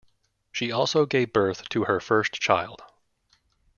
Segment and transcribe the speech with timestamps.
[0.51, 2.81] She also gave birth to her first child.